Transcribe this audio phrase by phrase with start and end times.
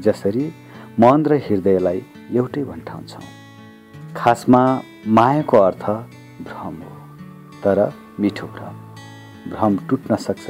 [0.02, 0.44] जसरी
[1.00, 2.02] मन र हृदयलाई
[2.32, 3.24] एउटै भन्ठाउँछौँ।
[4.16, 4.62] खासमा
[5.18, 5.86] मायाको अर्थ
[6.48, 6.92] भ्रम हो
[7.64, 7.80] तर
[8.20, 8.76] मिठो भ्रम।
[9.52, 10.46] भ्रम टुट्न सक्छ।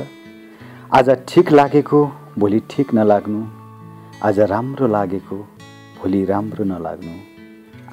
[0.91, 1.99] आज ठिक लागेको
[2.37, 3.41] भोलि ठिक नलाग्नु।
[4.27, 5.37] आज राम्रो लागेको
[5.99, 7.15] भोलि राम्रो नलाग्नु।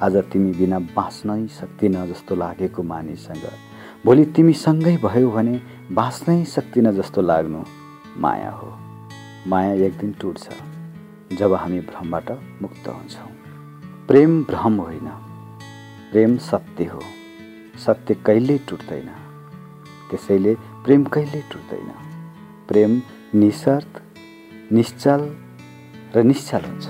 [0.03, 3.47] आज तिमी बिना बाँच्नै सक्दिन जस्तो लागेको मानिससँग।
[4.05, 5.55] भोलि तिमीसँगै भयो भने
[5.91, 7.63] बाँच्नै सक्दिन जस्तो लाग्नु।
[8.17, 8.77] माया हो।
[9.47, 10.49] माया एक दिन टुट्छ
[11.33, 12.31] जब हामी भ्रमबाट
[12.61, 13.31] मुक्त हुन्छौँ।
[14.07, 15.07] प्रेम भ्रम होइन।
[16.11, 17.01] प्रेम सत्य हो।
[17.85, 19.09] सत्य कहिल्यै टुट्दैन।
[20.09, 21.91] त्यसैले प्रेम कहिल्यै टुट्दैन।
[22.67, 23.01] प्रेम
[23.35, 24.01] निशर्त
[24.71, 25.35] निश्चल
[26.15, 26.87] र निश्चल हुन्छ।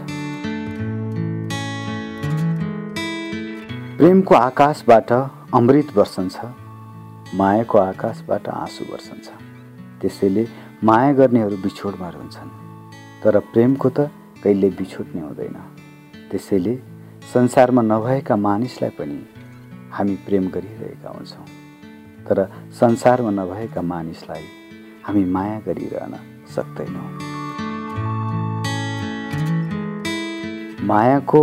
[3.98, 5.12] प्रेमको आकाशबाट
[5.54, 6.40] अमृत वर्षन्छ
[7.36, 9.28] मायाको आकाशबाट आँसु वर्षन्छ
[10.02, 12.50] त्यसैले माया गर्नेहरू बिछोडमा रहन्छन्।
[13.24, 14.12] तर प्रेमको त
[14.44, 15.56] कहिले बिछोड्ने हुँदैन।
[16.32, 16.76] त्यसैले
[17.34, 19.20] संसारमा नभएका मानिसलाई पनि
[19.92, 21.46] हामी प्रेम गरिरहेका हुन्छौँ।
[22.28, 22.38] तर
[22.80, 24.44] संसारमा नभएका मानिसलाई
[25.04, 26.14] हामी माया गरिरहन
[26.56, 27.10] सक्दैनौँ।
[30.86, 31.42] मायाको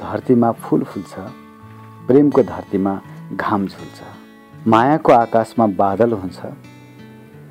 [0.00, 1.14] धरतीमा फुल फुल्छ
[2.06, 3.00] प्रेमको धरतीमा
[3.32, 3.98] घाम झुल्छ।
[4.68, 6.38] मायाको आकाशमा बादल हुन्छ